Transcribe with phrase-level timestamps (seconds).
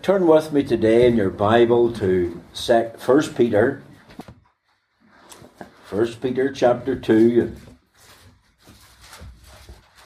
[0.00, 2.40] Turn with me today in your Bible to
[2.96, 3.82] First Peter,
[5.84, 7.54] First Peter chapter two.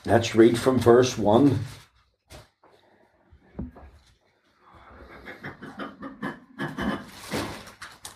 [0.05, 1.61] Let's read from verse one.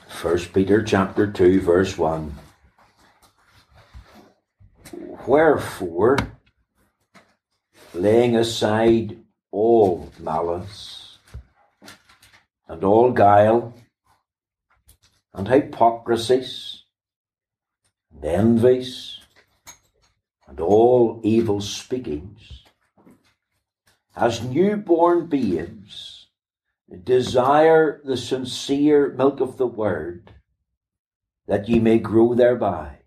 [0.09, 2.35] First Peter chapter two, verse one.
[5.29, 6.19] Wherefore,
[7.95, 9.23] laying aside
[9.53, 11.02] all malice
[12.73, 13.75] and all guile,
[15.35, 16.85] and hypocrisies,
[18.11, 19.21] and envies,
[20.49, 22.65] and all evil speakings,
[24.17, 26.29] as newborn babes,
[27.05, 30.33] desire the sincere milk of the word,
[31.47, 33.01] that ye may grow thereby.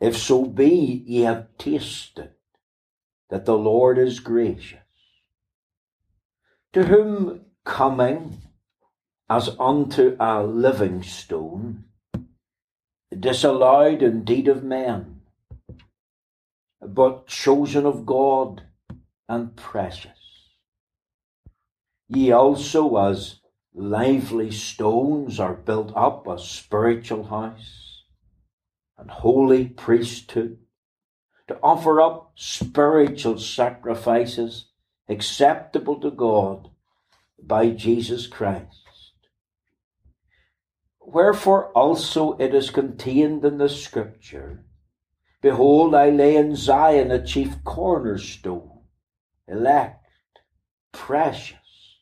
[0.00, 2.30] If so be ye have tasted
[3.28, 4.78] that the Lord is gracious,
[6.72, 8.38] to whom coming
[9.28, 11.84] as unto a living stone,
[13.18, 15.20] disallowed indeed of men,
[16.80, 18.62] but chosen of God
[19.28, 20.10] and precious.
[22.08, 23.40] Ye also, as
[23.72, 28.04] lively stones, are built up a spiritual house
[28.98, 30.58] and holy priesthood
[31.48, 34.66] to offer up spiritual sacrifices
[35.08, 36.70] acceptable to God
[37.46, 38.82] by Jesus Christ.
[41.00, 44.64] Wherefore also it is contained in the Scripture
[45.44, 48.80] Behold, I lay in Zion a chief cornerstone,
[49.46, 50.08] elect,
[50.90, 51.98] precious,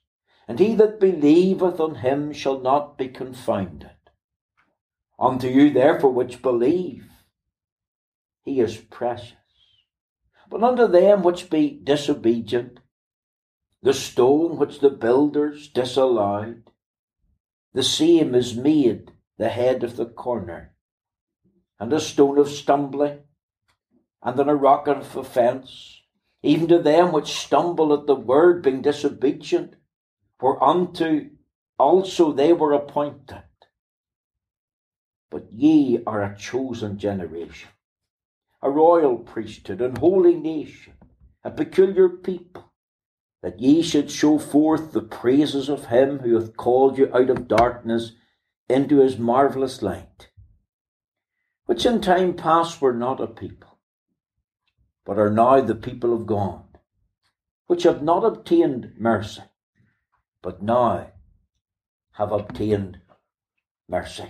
[0.46, 3.96] and he that believeth on him shall not be confounded.
[5.18, 7.10] Unto you, therefore, which believe,
[8.44, 9.34] he is precious.
[10.48, 12.78] But unto them which be disobedient,
[13.82, 16.70] the stone which the builders disallowed,
[17.74, 20.72] the same is made the head of the corner,
[21.80, 23.18] and a stone of stumbling,
[24.22, 26.02] and an a rock of offence,
[26.44, 29.74] even to them which stumble at the word, being disobedient,
[30.38, 31.30] for unto
[31.76, 33.42] also they were appointed.
[35.28, 37.70] But ye are a chosen generation,
[38.62, 40.92] a royal priesthood, and holy nation,
[41.42, 42.71] a peculiar people
[43.42, 47.48] that ye should show forth the praises of him who hath called you out of
[47.48, 48.12] darkness
[48.68, 50.28] into his marvellous light,
[51.66, 53.78] which in time past were not a people,
[55.04, 56.62] but are now the people of God,
[57.66, 59.42] which have not obtained mercy,
[60.40, 61.10] but now
[62.12, 63.00] have obtained
[63.88, 64.28] mercy.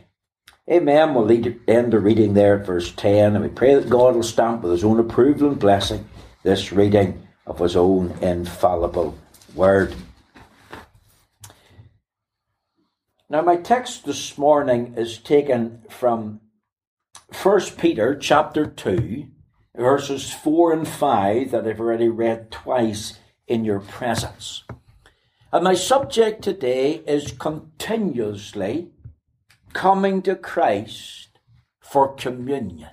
[0.71, 1.13] Amen.
[1.13, 1.31] We'll
[1.69, 4.73] end the reading there at verse 10, and we pray that God will stamp with
[4.73, 6.09] his own approval and blessing
[6.45, 9.19] this reading of his own infallible
[9.55, 9.95] word.
[13.29, 16.41] Now, my text this morning is taken from
[17.43, 19.27] 1 Peter chapter 2,
[19.75, 24.65] verses 4 and 5 that I've already read twice in your presence.
[25.51, 28.91] And my subject today is continuously
[29.73, 31.39] coming to Christ
[31.81, 32.91] for communion.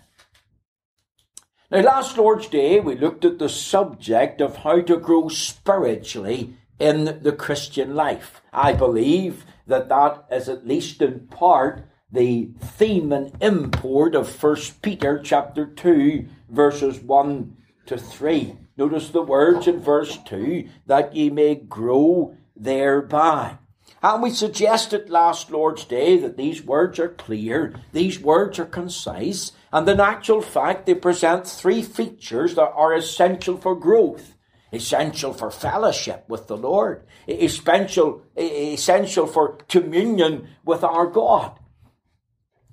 [1.72, 7.20] Now, last Lord's Day, we looked at the subject of how to grow spiritually in
[7.22, 8.42] the Christian life.
[8.52, 14.82] I believe that that is at least in part the theme and import of First
[14.82, 18.56] Peter chapter 2, verses 1 to 3.
[18.76, 23.60] Notice the words in verse 2 that ye may grow thereby.
[24.02, 29.52] And we suggested last Lord's Day that these words are clear, these words are concise,
[29.74, 34.36] and in actual fact they present three features that are essential for growth.
[34.72, 41.58] Essential for fellowship with the Lord, essential, essential for communion with our God.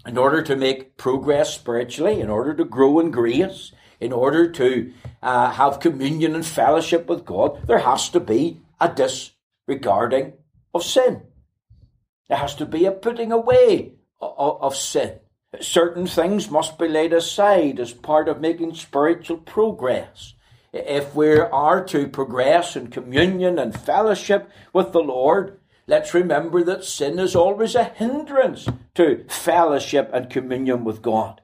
[0.07, 4.93] In order to make progress spiritually, in order to grow in grace, in order to
[5.23, 10.35] uh, have communion and fellowship with God, there has to be a disregarding
[10.77, 11.23] of sin.
[12.29, 15.21] There has to be a putting away of, of sin.
[15.61, 20.35] Certain things must be laid aside as part of making spiritual progress.
[20.73, 26.85] If we are to progress in communion and fellowship with the Lord, let's remember that
[26.85, 31.41] sin is always a hindrance to fellowship and communion with God.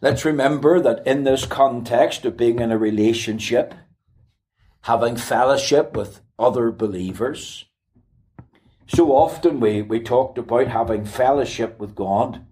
[0.00, 3.74] Let's remember that in this context of being in a relationship,
[4.82, 7.66] having fellowship with other believers.
[8.86, 12.44] So often we, we talked about having fellowship with God,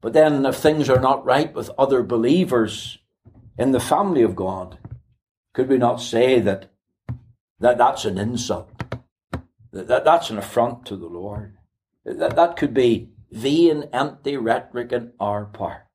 [0.00, 2.98] but then if things are not right with other believers
[3.56, 4.78] in the family of God,
[5.54, 6.72] could we not say that
[7.60, 8.70] that that's an insult.
[9.70, 11.56] That, that that's an affront to the Lord.
[12.04, 15.86] That, that could be vain, empty rhetoric on our part.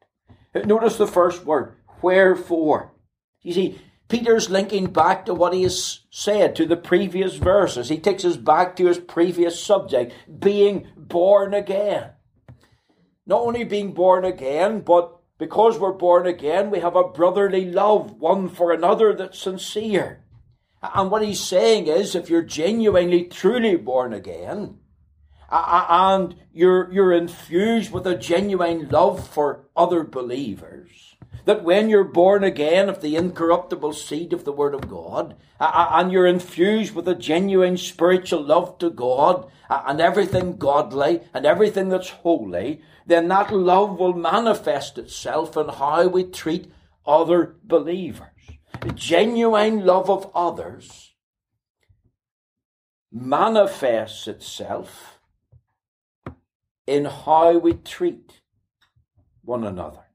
[0.56, 2.94] Notice the first word, wherefore.
[3.42, 7.89] You see, Peter's linking back to what he has said to the previous verses.
[7.89, 12.12] He takes us back to his previous subject, being born again.
[13.25, 18.13] Not only being born again, but because we're born again, we have a brotherly love,
[18.13, 20.24] one for another that's sincere.
[20.81, 24.80] And what he's saying is, if you're genuinely, truly born again,
[25.50, 31.06] and you're, you're infused with a genuine love for other believers,
[31.48, 36.12] that when you're born again of the incorruptible seed of the Word of God, and
[36.12, 42.10] you're infused with a genuine spiritual love to God, and everything godly, and everything that's
[42.10, 46.70] holy, then that love will manifest itself in how we treat
[47.06, 48.28] other believers.
[48.82, 51.16] A genuine love of others
[53.10, 55.18] manifests itself
[56.86, 58.42] in how we treat
[59.44, 60.06] one another.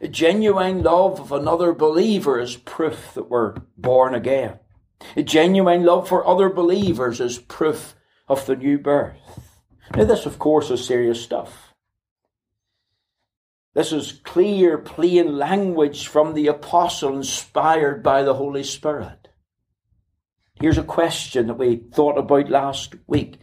[0.00, 4.58] A genuine love of another believer is proof that we're born again.
[5.16, 7.94] A genuine love for other believers is proof
[8.28, 9.16] of the new birth.
[9.94, 11.74] Now, this, of course, is serious stuff.
[13.74, 19.28] This is clear, plain language from the apostle inspired by the Holy Spirit.
[20.60, 23.38] Here's a question that we thought about last week.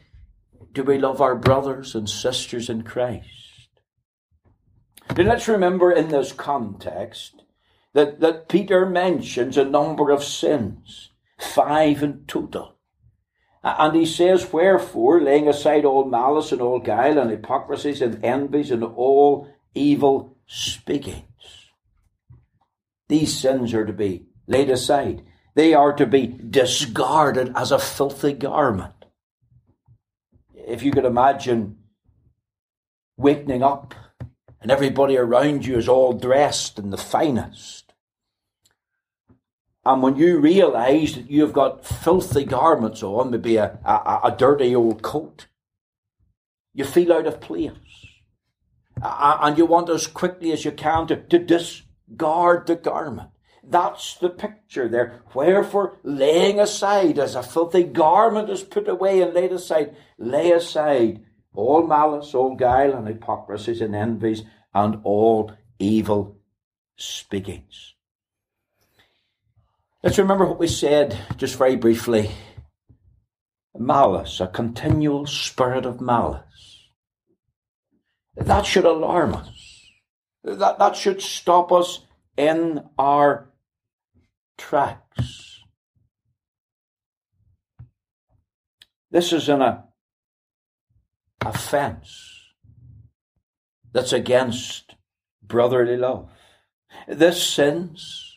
[0.71, 3.48] Do we love our brothers and sisters in Christ?
[5.17, 7.43] Let's remember in this context
[7.93, 12.75] that, that Peter mentions a number of sins, five in total.
[13.63, 18.71] And he says, Wherefore, laying aside all malice and all guile and hypocrisies and envies
[18.71, 21.23] and all evil speakings.
[23.09, 25.23] These sins are to be laid aside.
[25.55, 28.93] They are to be discarded as a filthy garment.
[30.53, 31.79] If you could imagine
[33.17, 33.93] waking up
[34.61, 37.93] and everybody around you is all dressed in the finest.
[39.85, 44.75] And when you realize that you've got filthy garments on, maybe a, a, a dirty
[44.75, 45.47] old coat,
[46.73, 47.71] you feel out of place
[49.01, 53.29] and you want as quickly as you can to, to discard the garment.
[53.63, 55.21] That's the picture there.
[55.33, 61.23] Wherefore, laying aside, as a filthy garment is put away and laid aside, lay aside
[61.53, 64.43] all malice, all guile, and hypocrisies, and envies,
[64.73, 66.37] and all evil
[66.95, 67.95] speakings.
[70.03, 72.31] Let's remember what we said just very briefly.
[73.77, 76.89] Malice, a continual spirit of malice.
[78.35, 79.91] That should alarm us.
[80.43, 82.01] That, that should stop us
[82.37, 83.49] in our
[84.57, 85.61] tracks.
[89.11, 89.88] This is an a,
[91.49, 92.53] offense
[93.91, 94.95] that's against
[95.41, 96.29] brotherly love.
[97.07, 98.29] This sins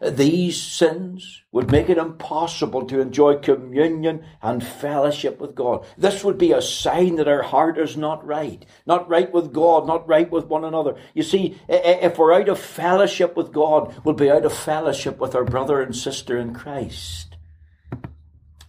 [0.00, 5.86] these sins would make it impossible to enjoy communion and fellowship with God.
[5.96, 8.64] This would be a sign that our heart is not right.
[8.84, 10.96] Not right with God, not right with one another.
[11.14, 15.34] You see, if we're out of fellowship with God, we'll be out of fellowship with
[15.34, 17.36] our brother and sister in Christ.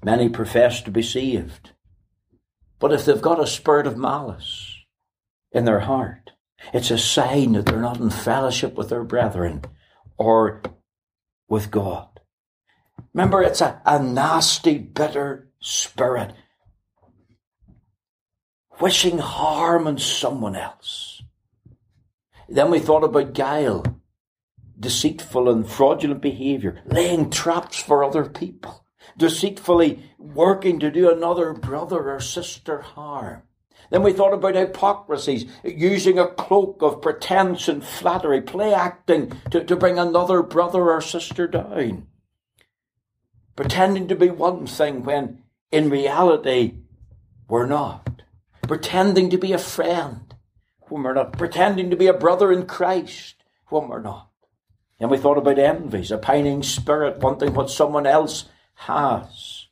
[0.03, 1.71] Many profess to be saved.
[2.79, 4.75] But if they've got a spirit of malice
[5.51, 6.31] in their heart,
[6.73, 9.63] it's a sign that they're not in fellowship with their brethren
[10.17, 10.61] or
[11.47, 12.19] with God.
[13.13, 16.33] Remember, it's a, a nasty, bitter spirit
[18.79, 21.21] wishing harm on someone else.
[22.49, 23.83] Then we thought about guile,
[24.79, 28.85] deceitful and fraudulent behavior, laying traps for other people,
[29.17, 33.41] deceitfully working to do another brother or sister harm.
[33.89, 39.63] Then we thought about hypocrisies, using a cloak of pretense and flattery, play acting to,
[39.63, 42.07] to bring another brother or sister down.
[43.55, 46.75] Pretending to be one thing when in reality
[47.47, 48.21] we're not.
[48.63, 50.35] Pretending to be a friend
[50.89, 51.37] when we're not.
[51.37, 53.35] Pretending to be a brother in Christ
[53.67, 54.29] when we're not.
[54.99, 58.45] And we thought about envies, a pining spirit wanting what someone else
[58.77, 59.67] has.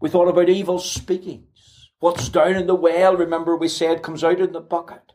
[0.00, 1.90] We thought about evil speakings.
[1.98, 5.12] What's down in the well, remember we said, comes out in the bucket.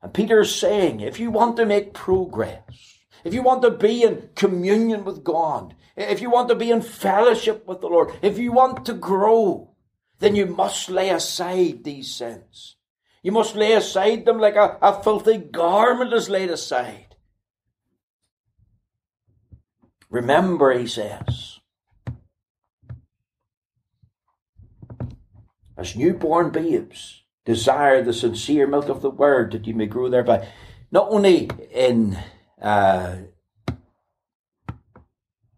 [0.00, 4.30] And Peter's saying, if you want to make progress, if you want to be in
[4.36, 8.52] communion with God, if you want to be in fellowship with the Lord, if you
[8.52, 9.74] want to grow,
[10.20, 12.76] then you must lay aside these sins.
[13.22, 17.07] You must lay aside them like a, a filthy garment is laid aside.
[20.10, 21.60] Remember, he says,
[25.76, 30.48] as newborn babes, desire the sincere milk of the word that you may grow thereby.
[30.90, 32.18] Not only in
[32.60, 33.16] uh,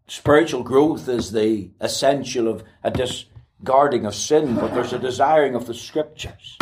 [0.07, 5.67] spiritual growth is the essential of a discarding of sin, but there's a desiring of
[5.67, 6.59] the scriptures.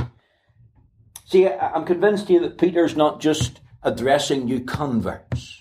[1.24, 5.57] See, I'm convinced here that Peter's not just addressing new converts.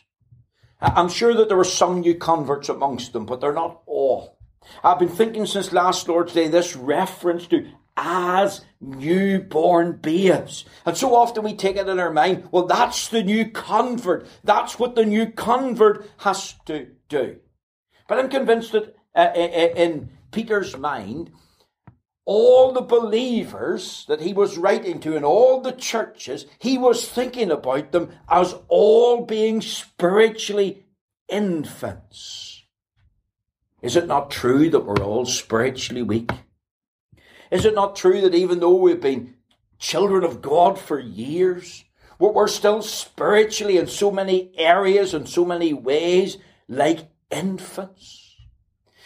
[0.79, 4.37] I'm sure that there were some new converts amongst them, but they're not all.
[4.83, 10.65] I've been thinking since last Lord's Day this reference to as newborn babes.
[10.85, 14.27] And so often we take it in our mind, well, that's the new convert.
[14.43, 17.37] That's what the new convert has to do.
[18.07, 21.31] But I'm convinced that uh, in Peter's mind,
[22.27, 27.49] all the believers that he was writing to in all the churches, he was thinking
[27.49, 30.85] about them as all being spiritually
[31.29, 32.65] infants.
[33.81, 36.29] Is it not true that we're all spiritually weak?
[37.49, 39.35] Is it not true that even though we've been
[39.79, 41.85] children of God for years,
[42.19, 48.35] we're still spiritually in so many areas and so many ways like infants?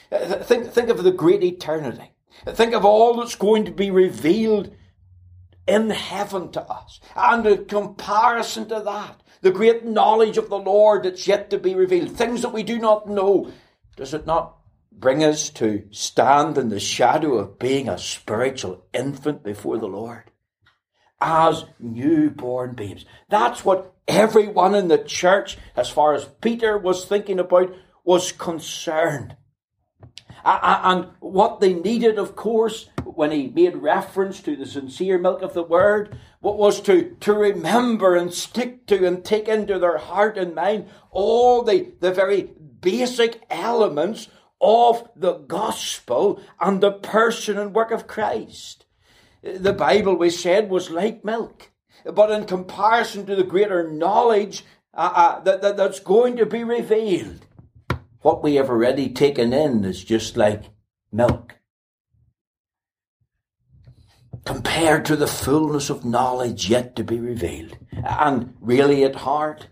[0.09, 2.10] Think, think of the great eternity.
[2.47, 4.73] Think of all that's going to be revealed
[5.67, 6.99] in heaven to us.
[7.15, 11.75] And in comparison to that, the great knowledge of the Lord that's yet to be
[11.75, 13.51] revealed, things that we do not know,
[13.95, 14.57] does it not
[14.91, 20.31] bring us to stand in the shadow of being a spiritual infant before the Lord?
[21.19, 23.05] As newborn babes.
[23.29, 27.73] That's what everyone in the church, as far as Peter was thinking about,
[28.03, 29.35] was concerned.
[30.43, 35.53] And what they needed, of course, when he made reference to the sincere milk of
[35.53, 40.37] the word, what was to, to remember and stick to and take into their heart
[40.37, 42.49] and mind all the, the very
[42.81, 44.27] basic elements
[44.59, 48.85] of the gospel and the person and work of Christ.
[49.43, 51.71] The Bible, we said, was like milk.
[52.05, 56.63] But in comparison to the greater knowledge uh, uh, that, that, that's going to be
[56.63, 57.45] revealed,
[58.21, 60.63] what we have already taken in is just like
[61.11, 61.55] milk.
[64.45, 67.77] Compared to the fullness of knowledge yet to be revealed.
[67.91, 69.67] And really at heart,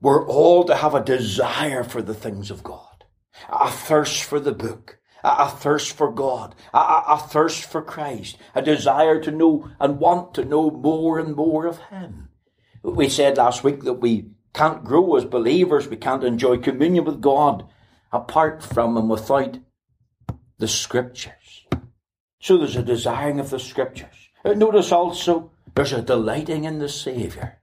[0.00, 3.04] we're all to have a desire for the things of God.
[3.48, 4.98] A thirst for the book.
[5.24, 6.54] A, thirst for God.
[6.74, 8.36] A, a thirst for Christ.
[8.54, 12.28] A desire to know and want to know more and more of Him.
[12.82, 15.88] We said last week that we can't grow as believers.
[15.88, 17.64] We can't enjoy communion with God
[18.12, 19.58] apart from and without
[20.58, 21.66] the scriptures.
[22.40, 24.28] So there's a desiring of the scriptures.
[24.44, 27.58] Notice also there's a delighting in the Saviour.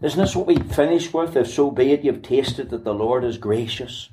[0.00, 1.36] Isn't this what we finish with?
[1.36, 4.08] If so be it, you've tasted that the Lord is gracious.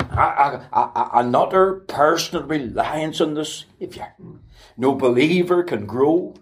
[0.00, 4.14] A, a, a, an utter personal reliance on the Saviour.
[4.76, 6.34] No believer can grow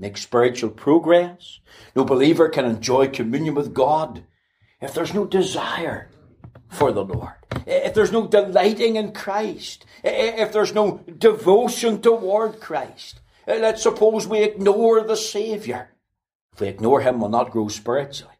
[0.00, 1.60] make spiritual progress.
[1.94, 4.24] No believer can enjoy communion with God
[4.80, 6.10] if there's no desire
[6.68, 7.34] for the Lord.
[7.66, 9.84] If there's no delighting in Christ.
[10.02, 13.20] If there's no devotion toward Christ.
[13.46, 15.90] Let's suppose we ignore the Saviour.
[16.54, 18.34] If we ignore Him, we'll not grow spiritually.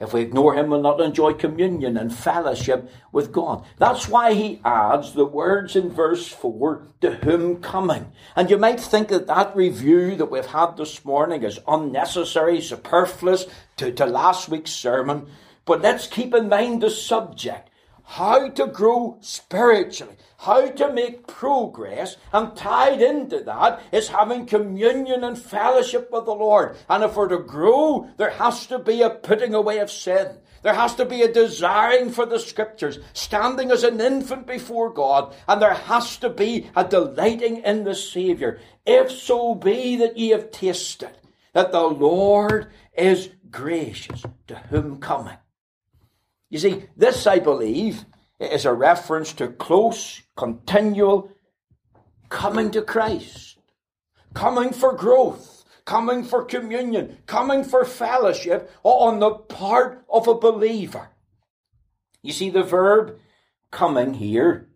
[0.00, 3.64] If we ignore him, we'll not enjoy communion and fellowship with God.
[3.78, 8.10] That's why he adds the words in verse 4, to whom coming.
[8.34, 13.46] And you might think that that review that we've had this morning is unnecessary, superfluous
[13.76, 15.28] to, to last week's sermon.
[15.64, 17.70] But let's keep in mind the subject
[18.04, 25.24] how to grow spiritually, how to make progress, and tied into that is having communion
[25.24, 26.76] and fellowship with the Lord.
[26.88, 30.38] And if we're to grow, there has to be a putting away of sin.
[30.62, 35.34] There has to be a desiring for the scriptures, standing as an infant before God,
[35.46, 38.58] and there has to be a delighting in the Saviour.
[38.86, 41.16] If so be that ye have tasted
[41.52, 45.36] that the Lord is gracious, to whom coming.
[46.54, 48.04] You see, this, I believe,
[48.38, 51.32] is a reference to close, continual
[52.28, 53.58] coming to Christ,
[54.34, 61.08] coming for growth, coming for communion, coming for fellowship on the part of a believer.
[62.22, 63.18] You see, the verb
[63.72, 64.68] coming here,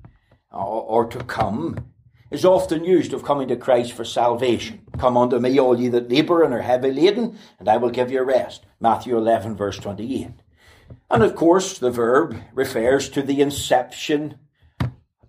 [0.51, 1.93] or to come,
[2.33, 4.81] is often used of coming to Christ for salvation.
[4.99, 8.11] Come unto me, all ye that labour and are heavy laden, and I will give
[8.11, 8.67] you rest.
[8.81, 10.31] Matthew 11, verse 28.
[11.11, 14.38] And of course, the verb refers to the inception,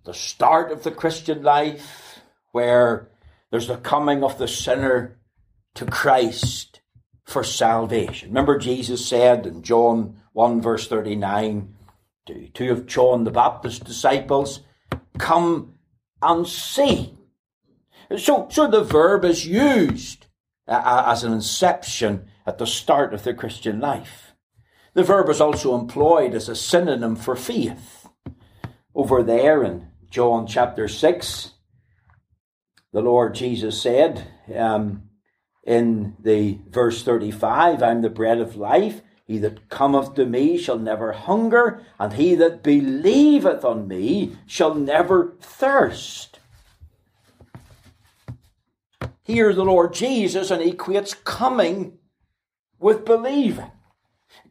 [0.03, 2.19] the start of the Christian life,
[2.51, 3.09] where
[3.51, 5.19] there's the coming of the sinner
[5.75, 6.81] to Christ
[7.23, 8.29] for salvation.
[8.29, 11.75] Remember, Jesus said in John 1, verse 39
[12.25, 14.61] to two of John the Baptist's disciples,
[15.17, 15.75] Come
[16.21, 17.17] and see.
[18.17, 20.27] So, so the verb is used
[20.67, 24.28] uh, as an inception at the start of the Christian life.
[24.93, 28.07] The verb is also employed as a synonym for faith.
[28.95, 31.51] Over there in John chapter 6,
[32.91, 35.09] the Lord Jesus said um,
[35.63, 39.01] in the verse 35, I'm the bread of life.
[39.27, 44.73] He that cometh to me shall never hunger, and he that believeth on me shall
[44.73, 46.39] never thirst.
[49.23, 51.99] Here the Lord Jesus and he equates coming
[52.79, 53.69] with believing.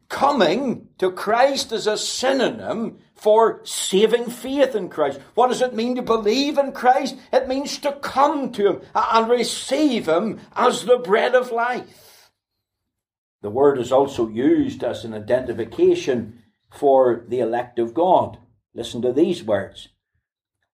[0.08, 5.20] Coming to Christ is a synonym for saving faith in Christ.
[5.34, 7.16] What does it mean to believe in Christ?
[7.32, 12.30] It means to come to Him and receive Him as the bread of life.
[13.42, 18.38] The word is also used as an identification for the elect of God.
[18.74, 19.88] Listen to these words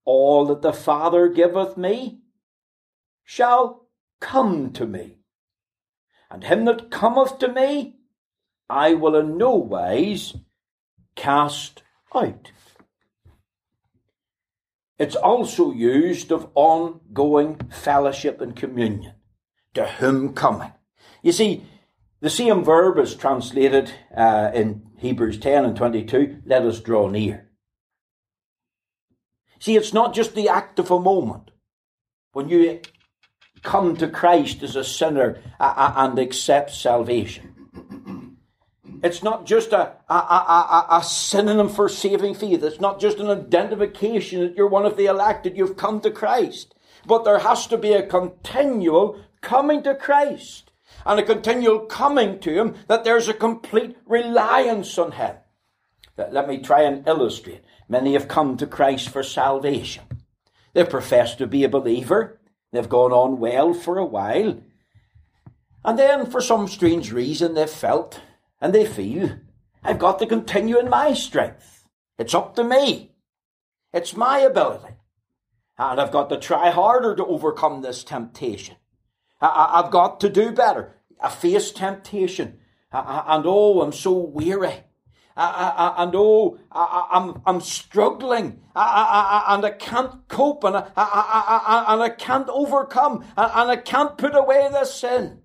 [0.04, 2.20] All that the Father giveth me
[3.22, 3.87] shall
[4.20, 5.18] come to me.
[6.30, 7.96] And him that cometh to me,
[8.71, 10.37] I will in no wise
[11.17, 11.83] cast
[12.15, 12.53] out.
[14.99, 19.15] It's also used of ongoing fellowship and communion.
[19.75, 20.73] To whom coming?
[21.23, 21.65] You see,
[22.21, 27.49] the same verb is translated uh, in Hebrews 10 and 22 let us draw near.
[29.59, 31.50] See, it's not just the act of a moment.
[32.33, 32.81] When you
[33.62, 37.50] come to Christ as a sinner and accept salvation.
[39.02, 42.62] It's not just a, a, a, a, synonym for saving faith.
[42.62, 46.75] It's not just an identification that you're one of the elected, you've come to Christ.
[47.07, 50.71] But there has to be a continual coming to Christ
[51.07, 55.37] and a continual coming to Him that there's a complete reliance on Him.
[56.16, 57.64] Let me try and illustrate.
[57.88, 60.04] Many have come to Christ for salvation.
[60.75, 62.38] They profess to be a believer.
[62.73, 64.60] They've gone on well for a while.
[65.82, 68.21] And then, for some strange reason, they've felt
[68.60, 69.38] and they feel,
[69.82, 71.86] I've got to continue in my strength.
[72.18, 73.12] It's up to me.
[73.92, 74.94] It's my ability.
[75.78, 78.76] And I've got to try harder to overcome this temptation.
[79.40, 80.96] I, have got to do better.
[81.18, 82.58] I face temptation.
[82.92, 84.84] and oh, I'm so weary.
[85.36, 92.49] and oh, I, am I'm struggling, and I can't cope, and I, and I can't
[92.50, 95.40] overcome, and I can't put away this sin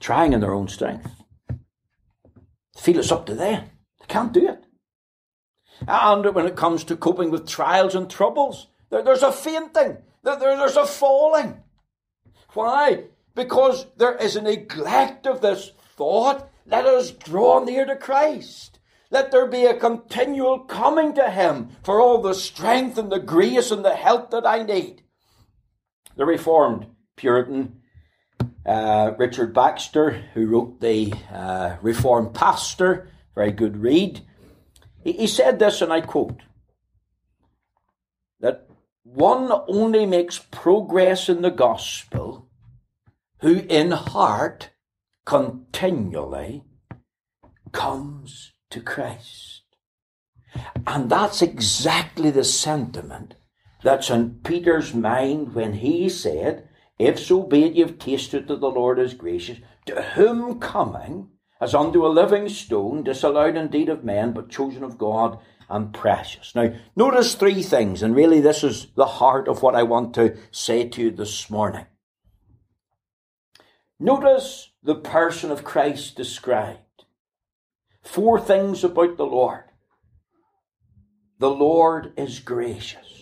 [0.00, 1.10] trying in their own strength.
[2.76, 3.70] Feel it's up to them.
[4.00, 4.64] They can't do it.
[5.86, 10.36] And when it comes to coping with trials and troubles, there, there's a fainting, there,
[10.36, 11.62] there's a falling.
[12.54, 13.04] Why?
[13.34, 16.50] Because there is a neglect of this thought.
[16.66, 18.78] Let us draw near to Christ.
[19.10, 23.70] Let there be a continual coming to Him for all the strength and the grace
[23.70, 25.02] and the help that I need.
[26.16, 27.80] The Reformed Puritan
[28.68, 34.20] uh, Richard Baxter, who wrote the uh, Reformed Pastor, very good read,
[35.02, 36.42] he, he said this, and I quote,
[38.40, 38.68] that
[39.02, 42.48] one only makes progress in the gospel
[43.40, 44.70] who in heart
[45.24, 46.64] continually
[47.72, 49.62] comes to Christ.
[50.86, 53.34] And that's exactly the sentiment
[53.82, 56.67] that's in Peter's mind when he said,
[56.98, 61.30] if so be it you've tasted that the Lord is gracious, to whom coming,
[61.60, 66.54] as unto a living stone, disallowed indeed of men, but chosen of God and precious.
[66.54, 70.36] Now, notice three things, and really this is the heart of what I want to
[70.50, 71.86] say to you this morning.
[74.00, 77.04] Notice the person of Christ described.
[78.02, 79.64] Four things about the Lord.
[81.38, 83.17] The Lord is gracious.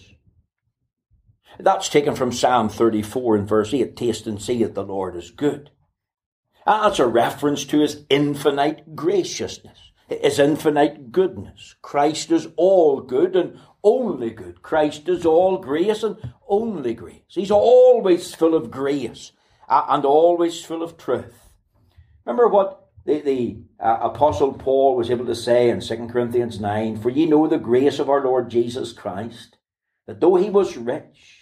[1.59, 3.97] That's taken from Psalm 34 and verse 8.
[3.97, 5.71] Taste and see that the Lord is good.
[6.67, 11.77] That's a reference to his infinite graciousness, his infinite goodness.
[11.81, 14.63] Christ is all good and only good.
[14.63, 16.17] Christ is all grace and
[16.49, 17.23] only grace.
[17.29, 19.31] He's always full of grace
[19.69, 21.51] and always full of truth.
[22.25, 27.01] Remember what the, the uh, Apostle Paul was able to say in 2 Corinthians 9
[27.01, 29.59] For ye know the grace of our Lord Jesus Christ,
[30.09, 31.36] that though he was rich,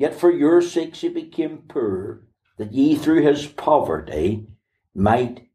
[0.00, 2.22] Yet for your sakes he became poor,
[2.56, 4.46] that ye through his poverty
[4.94, 5.46] might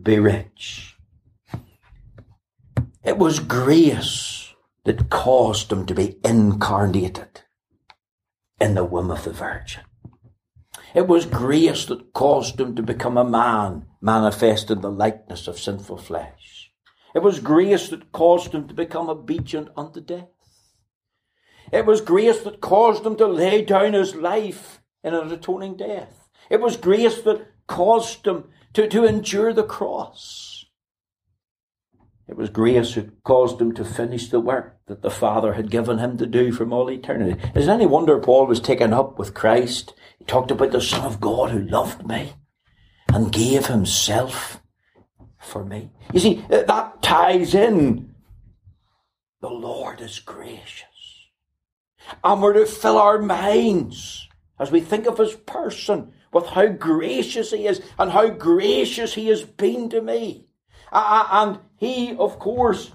[0.00, 0.96] be rich.
[3.02, 7.42] It was grace that caused him to be incarnated
[8.60, 9.82] in the womb of the Virgin.
[10.94, 15.58] It was grace that caused him to become a man manifest in the likeness of
[15.58, 16.70] sinful flesh.
[17.12, 20.28] It was grace that caused him to become obedient unto death.
[21.74, 26.28] It was grace that caused him to lay down his life in an atoning death.
[26.48, 30.66] It was grace that caused him to, to endure the cross.
[32.28, 35.98] It was grace who caused him to finish the work that the Father had given
[35.98, 37.42] him to do from all eternity.
[37.56, 39.94] Is it any wonder Paul was taken up with Christ?
[40.20, 42.34] He talked about the Son of God who loved me
[43.12, 44.62] and gave himself
[45.40, 45.90] for me.
[46.12, 48.14] You see, that ties in.
[49.40, 50.93] The Lord is gracious.
[52.22, 57.50] And we're to fill our minds as we think of his person with how gracious
[57.50, 60.46] he is and how gracious he has been to me.
[60.92, 62.92] And he, of course,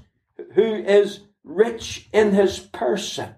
[0.54, 3.36] who is rich in his person,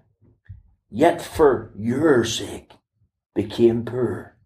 [0.90, 2.72] yet for your sake
[3.34, 4.36] became poor.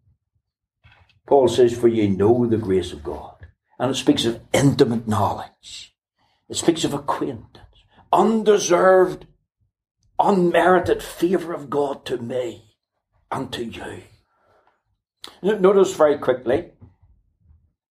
[1.26, 3.46] Paul says, For ye know the grace of God.
[3.78, 5.94] And it speaks of intimate knowledge.
[6.48, 9.26] It speaks of acquaintance, undeserved,
[10.18, 12.74] unmerited favour of God to me
[13.30, 14.02] and to you.
[15.42, 16.70] Notice very quickly,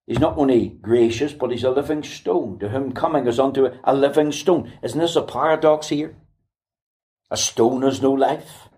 [0.07, 3.95] he's not only gracious, but he's a living stone, to whom coming is unto a
[3.95, 4.71] living stone.
[4.81, 6.15] Isn't this a paradox here?
[7.29, 8.69] A stone has no life.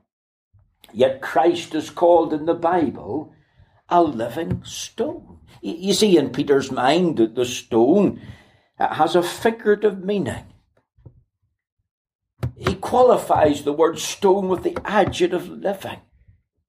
[0.93, 3.33] Yet Christ is called in the Bible
[3.89, 5.39] a living stone.
[5.62, 8.21] You see, in Peter's mind, the stone
[8.79, 10.45] uh, has a figurative meaning.
[12.88, 16.00] Qualifies the word stone with the adjective living.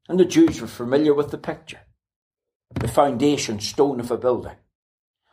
[0.08, 1.78] And the Jews were familiar with the picture.
[2.74, 4.56] The foundation stone of a building.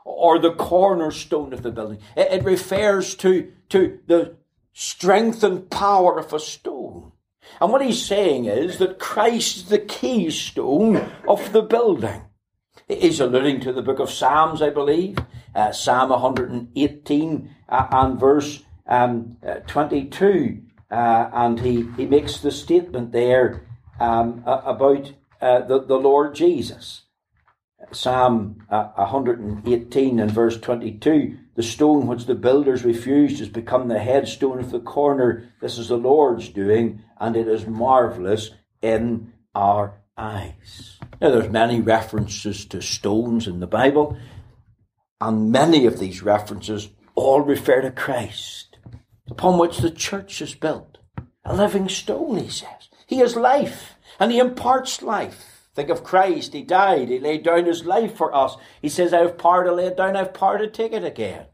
[0.04, 2.02] Or the cornerstone of the building.
[2.16, 4.36] It, refers to, to the
[4.74, 7.14] strength and power of a stone.
[7.60, 12.22] And what he's saying is that Christ is the keystone of the building.
[12.88, 15.18] He's alluding to the book of Psalms, I believe,
[15.56, 20.62] uh, Psalm 118 uh, and verse um, uh, 22.
[20.90, 23.66] Uh, and he, he makes the statement there
[24.00, 27.04] um, about uh, the, the Lord Jesus.
[27.92, 34.60] Psalm 118 and verse 22 The stone which the builders refused has become the headstone
[34.60, 35.52] of the corner.
[35.62, 41.00] This is the Lord's doing, and it is marvellous in our eyes.
[41.22, 44.18] Now, there's many references to stones in the Bible,
[45.22, 48.75] and many of these references all refer to Christ,
[49.30, 50.98] upon which the church is built.
[51.44, 52.90] A living stone, he says.
[53.06, 55.68] He is life, and he imparts life.
[55.76, 56.54] Think of Christ.
[56.54, 57.10] He died.
[57.10, 58.56] He laid down his life for us.
[58.82, 60.16] He says, I have power to lay it down.
[60.16, 61.48] I have power to take it again.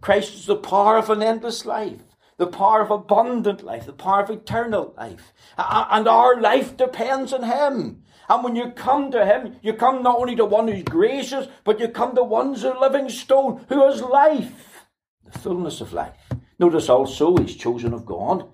[0.00, 2.02] Christ is the power of an endless life,
[2.36, 5.32] the power of abundant life, the power of eternal life.
[5.56, 8.02] And our life depends on him.
[8.28, 11.80] And when you come to him, you come not only to one who's gracious, but
[11.80, 14.86] you come to one who's a living stone, who has life,
[15.24, 16.14] the fullness of life.
[16.58, 18.48] Notice also he's chosen of God,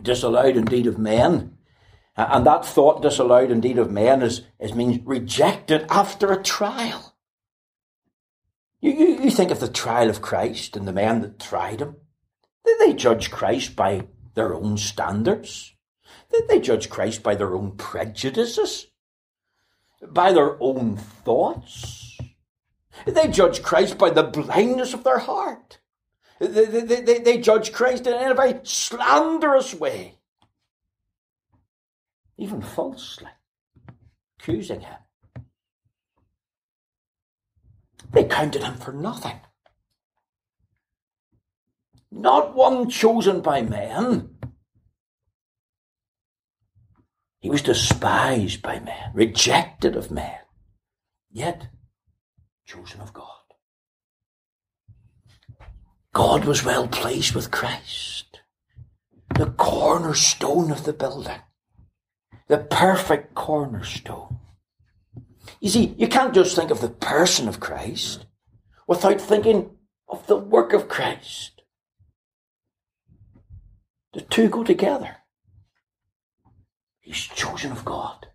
[0.00, 1.56] disallowed indeed of men.
[2.16, 7.14] And that thought disallowed indeed of men is, is means rejected after a trial.
[8.80, 11.96] You, you, you think of the trial of Christ and the men that tried him.
[12.64, 15.74] Did they judge Christ by their own standards?
[16.30, 18.88] Did they judge Christ by their own prejudices?
[20.06, 22.18] By their own thoughts?
[23.06, 25.78] Did they judge Christ by the blindness of their heart?
[26.40, 30.18] They, they, they, they judge Christ in a very slanderous way,
[32.36, 33.30] even falsely,
[34.38, 34.98] accusing him.
[38.12, 39.40] They counted him for nothing.
[42.10, 44.34] Not one chosen by men,
[47.44, 50.38] He was despised by men, rejected of men,
[51.30, 51.68] yet
[52.64, 53.43] chosen of God.
[56.14, 58.40] God was well pleased with Christ,
[59.36, 61.40] the cornerstone of the building,
[62.46, 64.38] the perfect cornerstone.
[65.60, 68.26] You see, you can't just think of the person of Christ
[68.86, 69.70] without thinking
[70.08, 71.62] of the work of Christ.
[74.12, 75.16] The two go together.
[77.00, 78.28] He's chosen of God.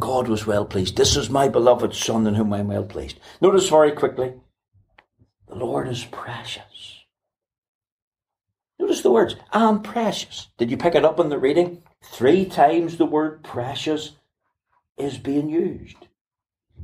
[0.00, 0.96] God was well pleased.
[0.96, 3.20] This is my beloved Son in whom I am well pleased.
[3.40, 4.32] Notice very quickly,
[5.50, 7.04] the Lord is precious.
[8.78, 10.48] Notice the words, I'm precious.
[10.56, 11.82] Did you pick it up in the reading?
[12.02, 14.12] Three times the word precious
[14.96, 15.96] is being used.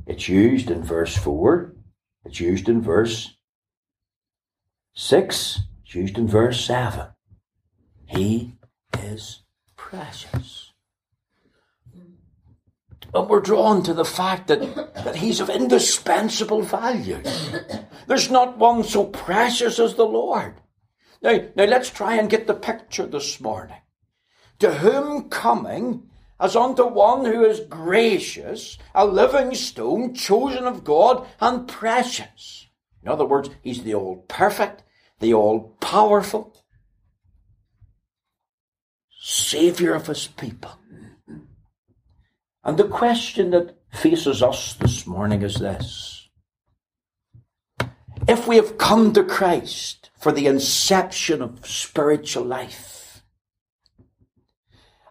[0.05, 1.73] It's used in verse 4,
[2.25, 3.35] it's used in verse
[4.95, 7.07] 6, it's used in verse 7.
[8.05, 8.55] He
[8.99, 9.43] is
[9.75, 10.66] precious.
[13.17, 17.19] And we're drawn to the fact that, that he's of indispensable value.
[18.05, 20.53] There's not one so precious as the Lord.
[21.23, 23.77] Now, now let's try and get the picture this morning.
[24.59, 26.03] To whom coming
[26.39, 32.67] as unto one who is gracious, a living stone, chosen of God, and precious.
[33.01, 34.83] In other words, he's the all perfect,
[35.19, 36.55] the all powerful,
[39.19, 40.71] Saviour of his people.
[42.67, 46.27] And the question that faces us this morning is this.
[48.27, 53.23] If we have come to Christ for the inception of spiritual life,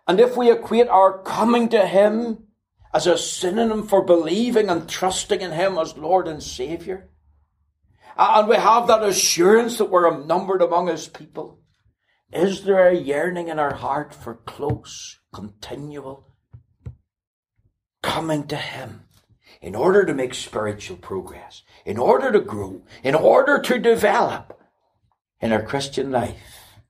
[0.07, 2.45] and if we equate our coming to Him
[2.93, 7.09] as a synonym for believing and trusting in Him as Lord and Saviour,
[8.19, 11.61] and we have that assurance that we're numbered among His people,
[12.31, 16.36] is there a yearning in our heart for close, continual
[18.07, 19.03] coming to Him
[19.61, 24.59] in order to make spiritual progress, in order to grow, in order to develop
[25.41, 26.81] in our Christian life?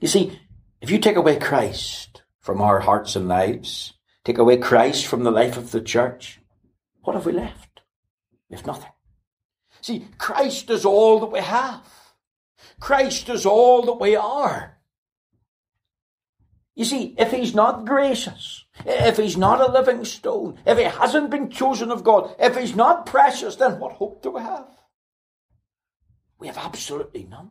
[0.00, 0.38] You see,
[0.80, 5.32] if you take away Christ from our hearts and lives, take away Christ from the
[5.32, 6.40] life of the church,
[7.02, 7.80] what have we left?
[8.50, 8.90] Have nothing.
[9.80, 11.82] See, Christ is all that we have.
[12.78, 14.78] Christ is all that we are.
[16.80, 21.28] You see, if he's not gracious, if he's not a living stone, if he hasn't
[21.28, 24.66] been chosen of God, if he's not precious, then what hope do we have?
[26.38, 27.50] We have absolutely none.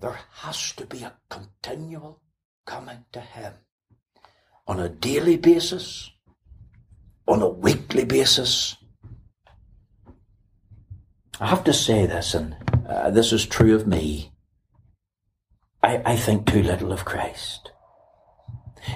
[0.00, 2.22] There has to be a continual
[2.64, 3.52] coming to him
[4.66, 6.10] on a daily basis,
[7.28, 8.76] on a weekly basis.
[11.38, 12.56] I have to say this, and
[12.88, 14.32] uh, this is true of me.
[15.82, 17.72] I, I think too little of Christ.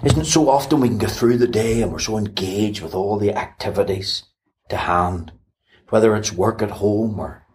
[0.02, 2.94] Isn't it so often we can go through the day and we're so engaged with
[2.94, 4.24] all the activities
[4.68, 5.32] to hand,
[5.90, 7.46] whether it's work at home or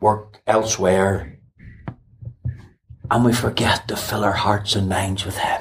[0.00, 1.38] work elsewhere,
[3.10, 5.60] and we forget to fill our hearts and minds with Him.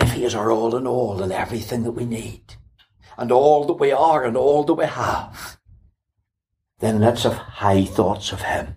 [0.00, 2.54] If He is our all in all and everything that we need,
[3.18, 5.58] and all that we are and all that we have,
[6.78, 8.75] then let's have high thoughts of Him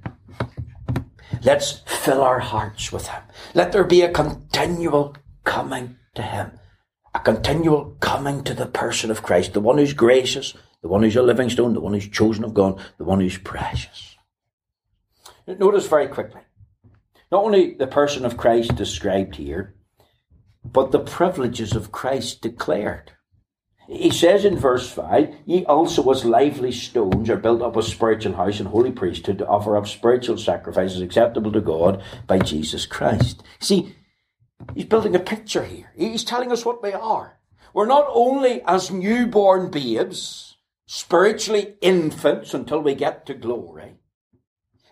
[1.50, 3.24] Let's fill our hearts with Him.
[3.56, 6.52] Let there be a continual coming to Him.
[7.16, 11.16] A continual coming to the person of Christ, the one who's gracious, the one who's
[11.16, 14.16] a living stone, the one who's chosen of God, the one who's precious.
[15.48, 16.42] Notice very quickly,
[17.32, 19.74] not only the person of Christ described here,
[20.64, 23.14] but the privileges of Christ declared.
[23.90, 28.34] He says in verse 5, Ye also as lively stones are built up a spiritual
[28.34, 33.42] house and holy priesthood to offer up spiritual sacrifices acceptable to God by Jesus Christ.
[33.60, 33.96] See,
[34.76, 35.92] he's building a picture here.
[35.98, 37.40] He's telling us what we are.
[37.74, 43.96] We're not only as newborn babes, spiritually infants until we get to glory,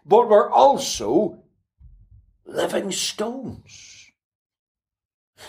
[0.08, 1.44] but we're also
[2.48, 4.10] living stones.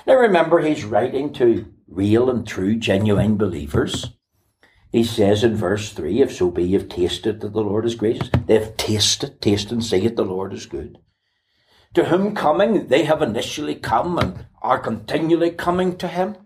[0.07, 4.13] Now remember, he's writing to real and true, genuine believers.
[4.93, 8.31] He says in verse 3 If so be you've tasted that the Lord is gracious,
[8.47, 10.99] they've tasted, taste and see it, the Lord is good.
[11.95, 16.37] To whom coming, they have initially come and are continually coming to Him.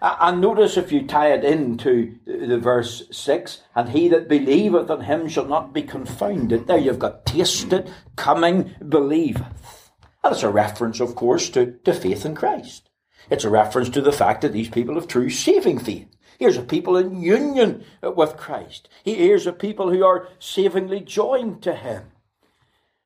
[0.00, 5.00] And notice if you tie it into the verse 6, and he that believeth on
[5.00, 6.66] him shall not be confounded.
[6.66, 9.90] There you've got tasted, coming, believeth.
[10.22, 12.87] That's a reference, of course, to, to faith in Christ.
[13.30, 16.08] It's a reference to the fact that these people have true saving faith.
[16.38, 18.88] Here's a people in union with Christ.
[19.04, 22.04] Here's a people who are savingly joined to Him.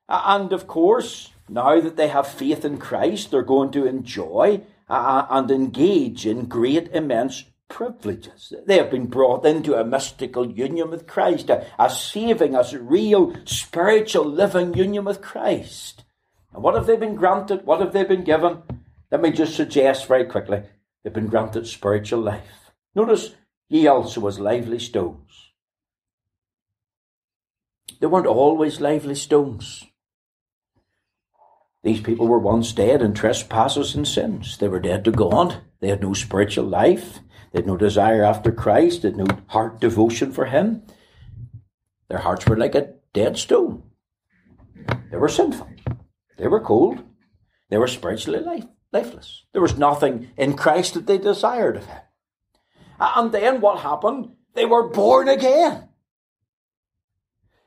[0.09, 5.51] And of course, now that they have faith in Christ, they're going to enjoy and
[5.51, 8.53] engage in great, immense privileges.
[8.66, 13.35] They have been brought into a mystical union with Christ, a, a saving, a real
[13.46, 16.05] spiritual living union with Christ.
[16.53, 17.64] And what have they been granted?
[17.64, 18.62] What have they been given?
[19.12, 20.62] Let me just suggest very quickly
[21.05, 22.72] they've been granted spiritual life.
[22.94, 23.35] Notice
[23.68, 25.53] ye also as lively stones.
[28.01, 29.85] They weren't always lively stones.
[31.83, 34.57] These people were once dead in trespasses and sins.
[34.57, 35.59] They were dead to God.
[35.81, 37.18] They had no spiritual life.
[37.53, 39.03] They had no desire after Christ.
[39.03, 40.85] They had no heart devotion for Him.
[42.09, 43.83] Their hearts were like a dead stone.
[45.11, 45.68] They were sinful.
[46.38, 47.05] They were cold.
[47.68, 49.44] They were spiritually life lifeless.
[49.52, 52.00] There was nothing in Christ that they desired of him.
[53.00, 54.37] And then what happened?
[54.55, 55.88] They were born again.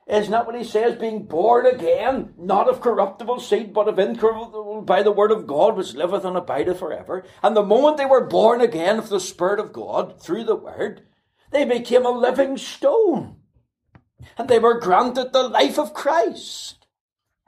[0.08, 0.96] Isn't that what he says?
[0.96, 5.76] Being born again, not of corruptible seed, but of incorruptible by the word of God,
[5.76, 7.26] which liveth and abideth forever.
[7.42, 11.02] And the moment they were born again of the Spirit of God through the word,
[11.50, 13.38] they became a living stone.
[14.38, 16.75] And they were granted the life of Christ.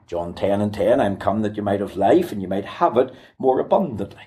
[0.08, 2.96] John 10 and 10, I'm come that you might have life and you might have
[2.96, 4.22] it more abundantly.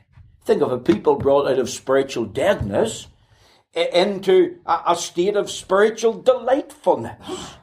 [0.46, 3.08] Think of a people brought out of spiritual deadness
[3.74, 7.56] into a state of spiritual delightfulness.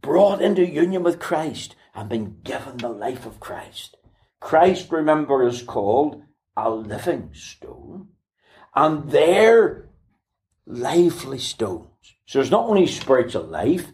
[0.00, 3.96] Brought into union with Christ and been given the life of Christ.
[4.38, 6.22] Christ, remember, is called
[6.56, 8.08] a living stone,
[8.76, 9.88] and they're
[10.66, 11.88] lively stones.
[12.26, 13.92] So there's not only spiritual life,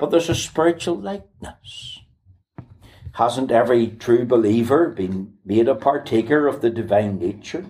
[0.00, 2.00] but there's a spiritual likeness.
[3.12, 7.66] Hasn't every true believer been made a partaker of the divine nature?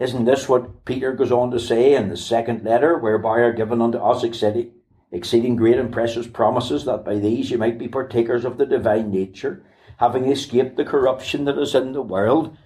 [0.00, 3.82] Isn't this what Peter goes on to say in the second letter, whereby are given
[3.82, 8.56] unto us exceeding, great and precious promises, that by these you might be partakers of
[8.56, 9.62] the divine nature,
[9.98, 12.56] having escaped the corruption that is in the world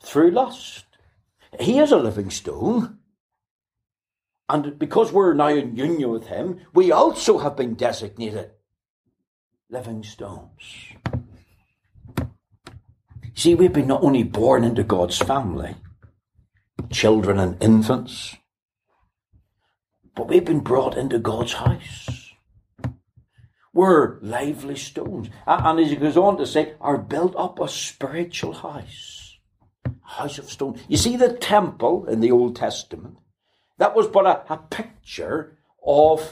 [0.00, 0.84] through lust?
[1.58, 2.99] He is a living stone.
[4.50, 8.50] And because we're now in union with him, we also have been designated
[9.68, 10.88] living stones.
[13.34, 15.76] See, we've been not only born into God's family,
[16.90, 18.38] children and infants,
[20.16, 22.32] but we've been brought into God's house.
[23.72, 25.30] We're lively stones.
[25.46, 29.38] And as he goes on to say, are built up a spiritual house.
[30.02, 30.80] House of stone.
[30.88, 33.16] You see the temple in the Old Testament?
[33.80, 36.30] That was but a, a picture of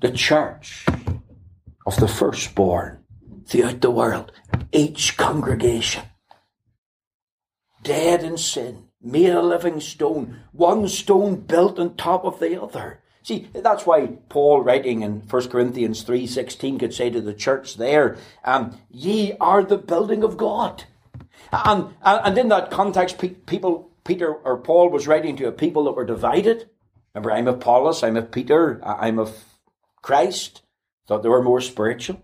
[0.00, 0.86] the church,
[1.86, 3.04] of the firstborn
[3.46, 4.32] throughout the world.
[4.72, 6.04] Each congregation
[7.82, 13.00] dead in sin, made a living stone, one stone built on top of the other.
[13.22, 18.16] See, that's why Paul, writing in 1 Corinthians 3.16, could say to the church there,
[18.44, 20.84] um, ye are the building of God.
[21.52, 25.92] And, and in that context, people, Peter or Paul was writing to a people that
[25.92, 26.70] were divided.
[27.14, 29.44] Remember, I'm of Apollos, I'm of Peter, I'm of
[30.00, 30.62] Christ.
[31.06, 32.18] Thought they were more spiritual.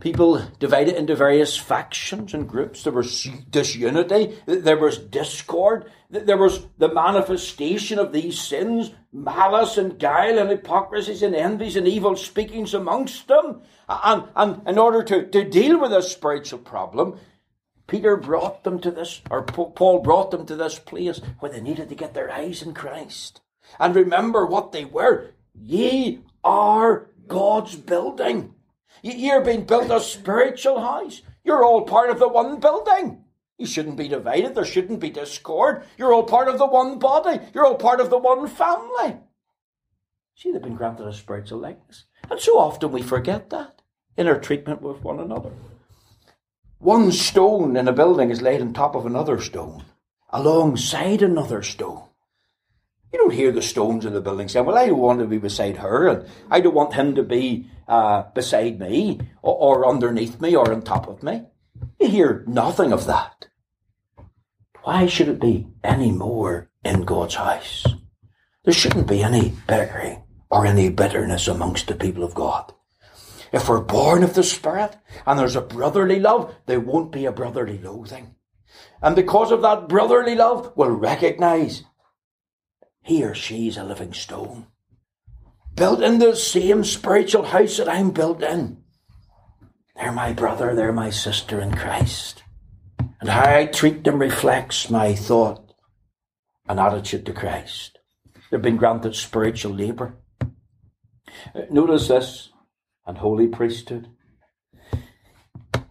[0.00, 2.84] People divided into various factions and groups.
[2.84, 4.38] There was disunity.
[4.46, 5.90] There was discord.
[6.08, 11.86] There was the manifestation of these sins, malice and guile and hypocrisies and envies and
[11.86, 13.60] evil speakings amongst them.
[13.90, 17.18] And, and in order to, to deal with this spiritual problem,
[17.86, 21.88] Peter brought them to this, or Paul brought them to this place where they needed
[21.88, 23.40] to get their eyes in Christ.
[23.78, 25.32] And remember what they were.
[25.54, 28.54] Ye are God's building.
[29.02, 31.22] You're being built a spiritual house.
[31.44, 33.24] You're all part of the one building.
[33.58, 34.54] You shouldn't be divided.
[34.54, 35.84] There shouldn't be discord.
[35.96, 37.40] You're all part of the one body.
[37.54, 39.18] You're all part of the one family.
[40.34, 42.04] See, they've been granted a spiritual likeness.
[42.30, 43.80] And so often we forget that
[44.16, 45.52] in our treatment with one another.
[46.78, 49.84] One stone in a building is laid on top of another stone,
[50.30, 52.02] alongside another stone.
[53.12, 55.38] You don't hear the stones in the building saying, Well, I don't want to be
[55.38, 60.38] beside her, and I don't want him to be uh, beside me, or, or underneath
[60.38, 61.44] me, or on top of me.
[61.98, 63.46] You hear nothing of that.
[64.82, 67.86] Why should it be any more in God's house?
[68.64, 72.72] There shouldn't be any bickering or any bitterness amongst the people of God.
[73.52, 77.32] If we're born of the Spirit and there's a brotherly love, there won't be a
[77.32, 78.34] brotherly loathing.
[79.02, 81.84] And because of that brotherly love, we'll recognize
[83.02, 84.66] he or she's a living stone.
[85.74, 88.78] Built in the same spiritual house that I'm built in.
[89.94, 92.42] They're my brother, they're my sister in Christ.
[93.20, 95.72] And how I treat them reflects my thought
[96.68, 97.98] and attitude to Christ.
[98.50, 100.16] They've been granted spiritual labour.
[101.70, 102.50] Notice this,
[103.06, 104.08] and holy priesthood.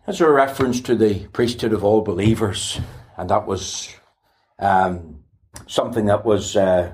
[0.05, 2.79] That's a reference to the priesthood of all believers,
[3.17, 3.95] and that was
[4.59, 5.23] um,
[5.67, 6.93] something that was uh,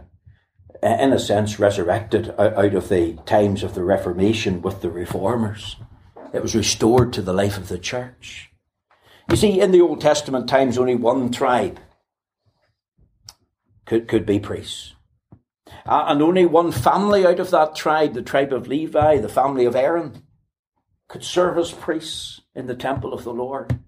[0.81, 5.75] in a sense, resurrected out of the times of the Reformation with the reformers.
[6.34, 8.49] It was restored to the life of the church.
[9.29, 11.79] You see, in the Old Testament times, only one tribe
[13.85, 14.96] could, could be priests.
[15.86, 19.65] Uh, and only one family out of that tribe, the tribe of Levi, the family
[19.65, 20.23] of Aaron,
[21.08, 23.79] could serve as priests in the temple of the Lord.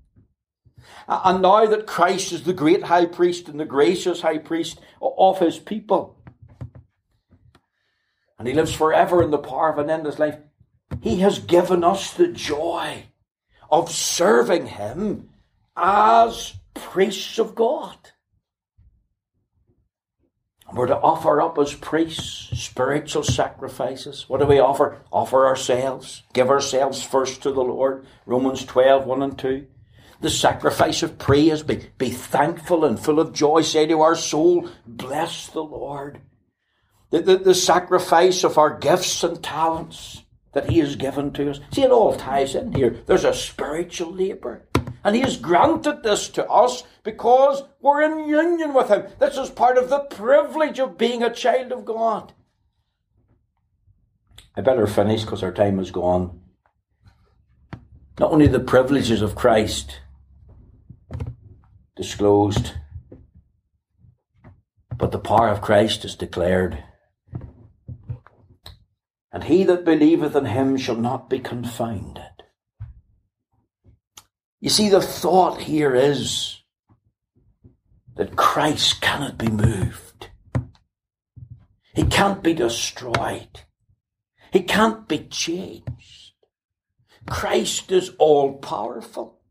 [1.08, 4.80] Uh, and now that Christ is the great high priest and the gracious high priest
[5.02, 6.18] of his people,
[8.38, 10.38] and he lives forever in the power of an endless life.
[11.02, 13.06] He has given us the joy
[13.70, 15.30] of serving him
[15.78, 17.98] as priests of God.
[20.74, 24.26] We're to offer up as priests spiritual sacrifices.
[24.28, 24.98] What do we offer?
[25.12, 26.24] Offer ourselves.
[26.34, 28.08] Give ourselves first to the Lord.
[28.26, 29.68] Romans 12, 1 and 2.
[30.22, 31.62] The sacrifice of praise.
[31.62, 33.62] Be, be thankful and full of joy.
[33.62, 36.22] Say to our soul, Bless the Lord.
[37.12, 41.60] the, the, the sacrifice of our gifts and talents that He has given to us.
[41.72, 42.98] See, it all ties in here.
[43.06, 44.64] There's a spiritual labour.
[45.04, 49.06] And He has granted this to us because we're in union with Him.
[49.20, 52.34] This is part of the privilege of being a child of God.
[54.56, 56.40] I better finish because our time is gone.
[58.20, 60.00] Not only the privileges of Christ
[61.96, 62.74] disclosed,
[64.96, 66.84] but the power of Christ is declared.
[69.32, 72.33] And he that believeth in him shall not be confounded.
[74.64, 76.62] You see, the thought here is
[78.16, 80.30] that Christ cannot be moved.
[81.94, 83.60] He can't be destroyed.
[84.54, 86.36] He can't be changed.
[87.30, 89.42] Christ is all powerful.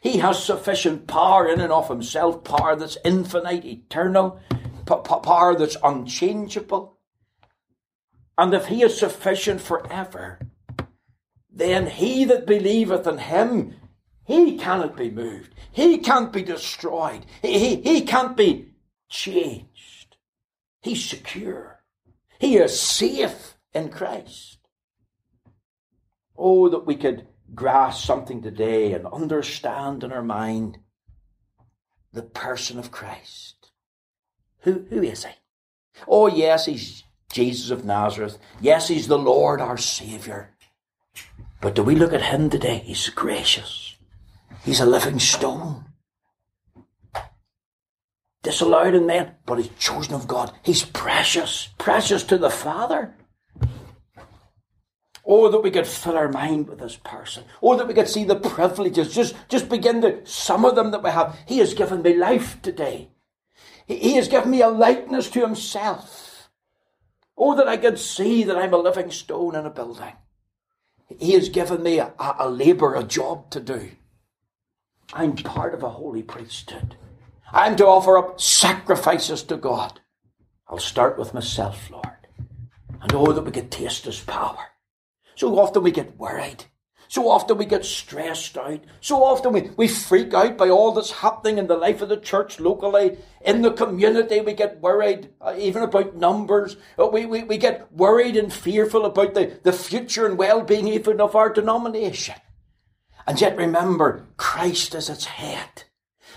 [0.00, 4.38] He has sufficient power in and of himself, power that's infinite, eternal,
[4.86, 7.00] power that's unchangeable.
[8.38, 10.38] And if he is sufficient forever,
[11.50, 13.74] then he that believeth in him,
[14.24, 15.54] he cannot be moved.
[15.70, 17.26] He can't be destroyed.
[17.42, 18.72] He, he, he can't be
[19.08, 20.16] changed.
[20.82, 21.80] He's secure.
[22.38, 24.58] He is safe in Christ.
[26.36, 30.78] Oh, that we could grasp something today and understand in our mind
[32.12, 33.70] the person of Christ.
[34.60, 35.32] Who, who is he?
[36.08, 38.38] Oh, yes, he's Jesus of Nazareth.
[38.60, 40.50] Yes, he's the Lord, our Saviour.
[41.60, 42.82] But do we look at him today?
[42.84, 43.93] He's gracious.
[44.64, 45.84] He's a living stone.
[48.42, 50.52] Disallowed in men, but he's chosen of God.
[50.62, 53.14] He's precious, precious to the Father.
[55.26, 57.44] Oh, that we could fill our mind with this person.
[57.62, 59.14] Oh, that we could see the privileges.
[59.14, 61.38] Just, just begin to, some of them that we have.
[61.46, 63.10] He has given me life today.
[63.86, 66.50] He, he has given me a likeness to himself.
[67.36, 70.12] Oh, that I could see that I'm a living stone in a building.
[71.18, 73.90] He has given me a, a, a labour, a job to do.
[75.16, 76.96] I'm part of a holy priesthood.
[77.52, 80.00] I'm to offer up sacrifices to God.
[80.66, 82.26] I'll start with myself, Lord.
[83.00, 84.58] And oh, that we could taste His power.
[85.36, 86.64] So often we get worried.
[87.06, 88.80] So often we get stressed out.
[89.00, 92.16] So often we, we freak out by all that's happening in the life of the
[92.16, 93.16] church locally.
[93.44, 96.76] In the community, we get worried, uh, even about numbers.
[96.98, 101.20] Uh, we, we, we get worried and fearful about the, the future and well-being even
[101.20, 102.34] of our denomination.
[103.26, 105.84] And yet remember, Christ is its head.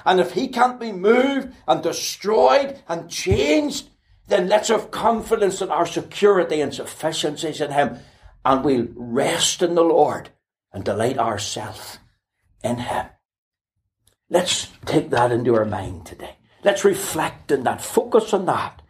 [0.06, 3.90] And if he can't be moved and destroyed and changed,
[4.28, 8.00] then let's have confidence in our security and sufficiencies in him
[8.48, 10.30] and we'll rest in the Lord
[10.72, 12.00] and delight ourselves
[12.64, 13.08] in Him.
[14.30, 16.38] Let's take that into our mind today.
[16.64, 18.82] Let's reflect on that, focus on that.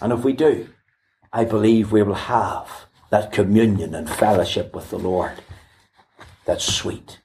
[0.00, 0.68] And if we do,
[1.32, 2.68] I believe we will have
[3.10, 5.40] that communion and fellowship with the Lord
[6.44, 7.20] that's sweet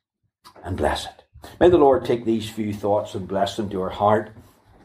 [0.64, 1.24] and blessed.
[1.60, 4.32] May the Lord take these few thoughts and bless them to our heart.